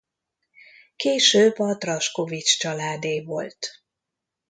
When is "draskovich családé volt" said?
1.77-3.83